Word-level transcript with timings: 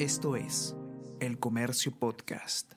Esto 0.00 0.34
es 0.34 0.74
El 1.20 1.38
Comercio 1.38 1.92
Podcast. 1.92 2.72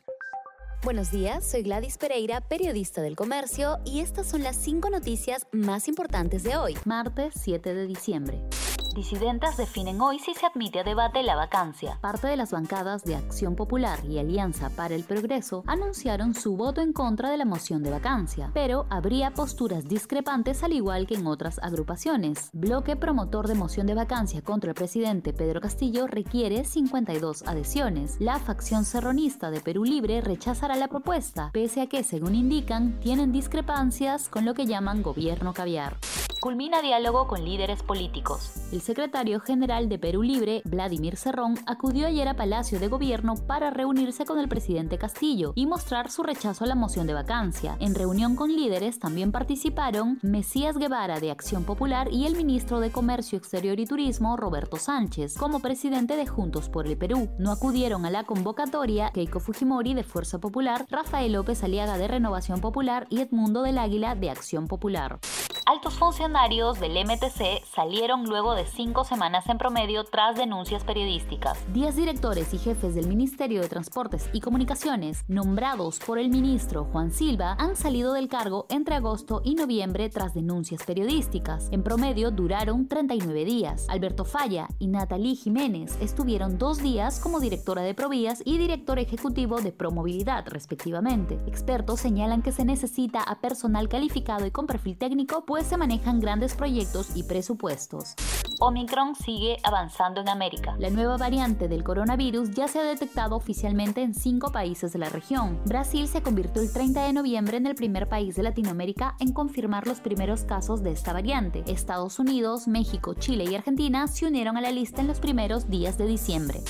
Buenos 0.84 1.10
días, 1.10 1.50
soy 1.50 1.64
Gladys 1.64 1.98
Pereira, 1.98 2.42
periodista 2.42 3.02
del 3.02 3.16
comercio, 3.16 3.80
y 3.86 4.02
estas 4.02 4.28
son 4.30 4.44
las 4.44 4.58
cinco 4.58 4.90
noticias 4.90 5.48
más 5.54 5.88
importantes 5.88 6.44
de 6.44 6.58
hoy, 6.58 6.76
martes 6.84 7.34
7 7.42 7.74
de 7.74 7.88
diciembre. 7.88 8.44
Disidentes 8.94 9.58
definen 9.58 10.00
hoy 10.02 10.20
si 10.20 10.36
se 10.36 10.46
admite 10.46 10.80
a 10.80 10.84
debate 10.84 11.24
la 11.24 11.36
vacancia. 11.36 11.98
Parte 12.00 12.28
de 12.28 12.38
las 12.38 12.52
bancadas 12.52 13.04
de 13.04 13.16
Acción 13.16 13.56
Popular 13.56 13.98
y 14.06 14.20
Alianza 14.20 14.70
para 14.70 14.94
el 14.94 15.04
Progreso 15.04 15.64
anunciaron 15.66 16.36
su 16.36 16.56
voto 16.56 16.80
en 16.80 16.94
contra 16.94 17.32
de 17.32 17.38
la 17.38 17.46
moción 17.46 17.82
de 17.82 17.90
vacancia, 17.90 18.52
pero 18.54 18.86
habría 18.92 19.32
posturas 19.32 19.88
discrepantes 19.88 20.62
al 20.62 20.74
igual 20.74 21.08
que 21.08 21.16
en 21.16 21.26
otras 21.26 21.58
agrupaciones. 21.64 22.52
Bloque 22.54 22.96
promotor 22.96 23.48
de 23.48 23.56
moción 23.56 23.88
de 23.88 23.96
vacancia 23.96 24.44
contra 24.44 24.70
el 24.70 24.76
presidente 24.76 25.34
Pedro 25.34 25.60
Castillo 25.60 26.06
requiere 26.06 26.64
52 26.64 27.48
adhesiones. 27.48 28.18
La 28.20 28.38
facción 28.38 28.86
serronista 28.86 29.50
de 29.50 29.62
Perú 29.62 29.86
Libre 29.86 30.22
rechazará 30.22 30.76
la 30.76 30.88
propuesta, 30.88 31.50
pese 31.52 31.82
a 31.82 31.88
que, 31.88 32.04
según 32.04 32.36
indican, 32.36 33.00
tienen 33.00 33.32
discrepancias 33.32 34.30
con 34.30 34.46
lo 34.46 34.54
que 34.54 34.68
llaman 34.68 35.02
gobierno 35.02 35.52
caviar 35.52 35.98
culmina 36.44 36.82
diálogo 36.82 37.26
con 37.26 37.46
líderes 37.46 37.84
políticos. 37.84 38.52
El 38.74 38.82
secretario 38.82 39.40
general 39.40 39.88
de 39.88 39.98
Perú 39.98 40.24
Libre, 40.24 40.62
Vladimir 40.66 41.16
Cerrón, 41.16 41.58
acudió 41.66 42.06
ayer 42.06 42.28
a 42.28 42.34
Palacio 42.34 42.82
de 42.82 42.90
Gobierno 42.90 43.36
para 43.48 43.70
reunirse 43.70 44.26
con 44.26 44.38
el 44.38 44.50
presidente 44.50 44.98
Castillo 44.98 45.54
y 45.56 45.68
mostrar 45.68 46.12
su 46.12 46.22
rechazo 46.22 46.66
a 46.66 46.68
la 46.68 46.76
moción 46.76 47.08
de 47.08 47.14
vacancia. 47.14 47.78
En 47.80 47.96
reunión 47.96 48.36
con 48.36 48.54
líderes 48.54 49.00
también 49.00 49.32
participaron 49.32 50.20
Mesías 50.22 50.78
Guevara 50.78 51.22
de 51.22 51.32
Acción 51.32 51.64
Popular 51.64 52.12
y 52.12 52.26
el 52.26 52.36
ministro 52.36 52.82
de 52.82 52.92
Comercio 52.92 53.38
Exterior 53.38 53.80
y 53.80 53.86
Turismo, 53.86 54.36
Roberto 54.36 54.76
Sánchez, 54.76 55.38
como 55.38 55.62
presidente 55.62 56.18
de 56.18 56.28
Juntos 56.28 56.68
por 56.68 56.88
el 56.88 56.98
Perú. 56.98 57.30
No 57.40 57.54
acudieron 57.54 58.06
a 58.06 58.10
la 58.10 58.26
convocatoria 58.26 59.12
Keiko 59.12 59.40
Fujimori 59.40 59.94
de 59.94 60.04
Fuerza 60.04 60.40
Popular, 60.40 60.86
Rafael 60.90 61.32
López 61.32 61.64
Aliaga 61.64 61.98
de 61.98 62.10
Renovación 62.10 62.60
Popular 62.60 63.08
y 63.10 63.22
Edmundo 63.22 63.62
del 63.62 63.78
Águila 63.78 64.16
de 64.16 64.30
Acción 64.30 64.68
Popular. 64.68 65.20
Altos 65.66 65.94
funcionarios 65.94 66.82
del 66.82 66.92
MTC 66.92 67.64
salieron 67.74 68.26
luego 68.26 68.54
de 68.54 68.66
cinco 68.66 69.06
semanas 69.06 69.48
en 69.48 69.58
promedio 69.58 70.04
tras 70.04 70.36
denuncias 70.36 70.84
periodísticas. 70.84 71.58
Diez 71.72 71.96
directores 71.96 72.54
y 72.54 72.58
jefes 72.58 72.96
del 72.96 73.08
Ministerio 73.08 73.62
de 73.62 73.70
Transportes 73.70 74.30
y 74.34 74.42
Comunicaciones, 74.42 75.24
nombrados 75.30 76.00
por 76.00 76.20
el 76.20 76.30
ministro 76.30 76.84
Juan 76.92 77.12
Silva, 77.12 77.56
han 77.60 77.78
salido 77.78 78.12
del 78.12 78.28
cargo 78.28 78.66
entre 78.70 78.96
agosto 78.96 79.42
y 79.46 79.56
noviembre 79.56 80.10
tras 80.10 80.34
denuncias 80.34 80.84
periodísticas. 80.84 81.70
En 81.72 81.82
promedio 81.82 82.32
duraron 82.32 82.90
39 82.90 83.46
días. 83.46 83.86
Alberto 83.88 84.26
Falla 84.26 84.68
y 84.80 84.88
Natalie 84.88 85.36
Jiménez 85.36 85.98
estuvieron 86.02 86.58
dos 86.58 86.80
días 86.80 87.22
como 87.22 87.40
directora 87.40 87.84
de 87.84 87.94
Provías 87.94 88.42
y 88.44 88.58
director 88.58 89.00
ejecutivo 89.00 89.62
de 89.62 89.72
Promovilidad, 89.72 90.46
respectivamente. 90.46 91.40
Expertos 91.48 92.02
señalan 92.02 92.42
que 92.42 92.52
se 92.52 92.66
necesita 92.66 93.24
a 93.24 93.40
personal 93.40 93.88
calificado 93.88 94.46
y 94.46 94.52
con 94.52 94.68
perfil 94.68 94.98
técnico 94.98 95.46
pues 95.54 95.68
se 95.68 95.78
manejan 95.78 96.20
grandes 96.20 96.56
proyectos 96.56 97.16
y 97.16 97.22
presupuestos. 97.22 98.16
Omicron 98.60 99.14
sigue 99.14 99.58
avanzando 99.62 100.20
en 100.20 100.30
América. 100.30 100.76
La 100.80 100.90
nueva 100.90 101.16
variante 101.16 101.68
del 101.68 101.84
coronavirus 101.84 102.50
ya 102.56 102.68
se 102.68 102.80
ha 102.80 102.84
detectado 102.84 103.36
oficialmente 103.36 104.02
en 104.02 104.16
cinco 104.16 104.52
países 104.52 104.94
de 104.94 104.98
la 104.98 105.10
región. 105.10 105.60
Brasil 105.66 106.08
se 106.08 106.24
convirtió 106.24 106.60
el 106.60 106.74
30 106.74 107.04
de 107.06 107.14
noviembre 107.14 107.58
en 107.58 107.68
el 107.68 107.76
primer 107.76 108.10
país 108.10 108.36
de 108.36 108.42
Latinoamérica 108.42 109.16
en 109.20 109.32
confirmar 109.32 109.86
los 109.86 110.00
primeros 110.00 110.42
casos 110.42 110.82
de 110.82 110.92
esta 110.92 111.14
variante. 111.14 111.64
Estados 111.68 112.18
Unidos, 112.18 112.68
México, 112.68 113.14
Chile 113.14 113.44
y 113.44 113.54
Argentina 113.54 114.08
se 114.08 114.26
unieron 114.26 114.58
a 114.58 114.62
la 114.62 114.72
lista 114.72 115.02
en 115.02 115.08
los 115.08 115.20
primeros 115.20 115.70
días 115.70 116.00
de 116.00 116.08
diciembre. 116.08 116.64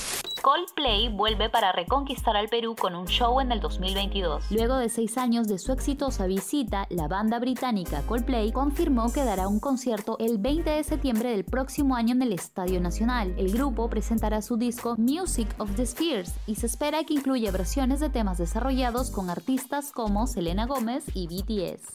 Coldplay 0.44 1.08
vuelve 1.08 1.48
para 1.48 1.72
reconquistar 1.72 2.36
al 2.36 2.50
Perú 2.50 2.76
con 2.78 2.94
un 2.94 3.06
show 3.06 3.40
en 3.40 3.50
el 3.50 3.60
2022. 3.60 4.50
Luego 4.50 4.76
de 4.76 4.90
seis 4.90 5.16
años 5.16 5.48
de 5.48 5.58
su 5.58 5.72
exitosa 5.72 6.26
visita, 6.26 6.86
la 6.90 7.08
banda 7.08 7.38
británica 7.38 8.02
Coldplay 8.02 8.52
confirmó 8.52 9.10
que 9.10 9.24
dará 9.24 9.48
un 9.48 9.58
concierto 9.58 10.18
el 10.20 10.36
20 10.36 10.68
de 10.68 10.84
septiembre 10.84 11.30
del 11.30 11.44
próximo 11.44 11.96
año 11.96 12.12
en 12.12 12.20
el 12.20 12.34
Estadio 12.34 12.78
Nacional. 12.78 13.34
El 13.38 13.54
grupo 13.54 13.88
presentará 13.88 14.42
su 14.42 14.58
disco 14.58 14.96
Music 14.98 15.48
of 15.56 15.74
the 15.76 15.86
Spheres 15.86 16.34
y 16.46 16.56
se 16.56 16.66
espera 16.66 17.04
que 17.04 17.14
incluya 17.14 17.50
versiones 17.50 18.00
de 18.00 18.10
temas 18.10 18.36
desarrollados 18.36 19.10
con 19.10 19.30
artistas 19.30 19.92
como 19.92 20.26
Selena 20.26 20.66
Gómez 20.66 21.06
y 21.14 21.26
BTS. 21.26 21.94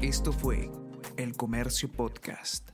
Esto 0.00 0.30
fue 0.30 0.70
El 1.16 1.36
Comercio 1.36 1.90
Podcast. 1.90 2.70